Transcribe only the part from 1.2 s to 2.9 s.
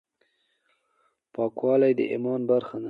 پاکواله د ایمان برخه ده.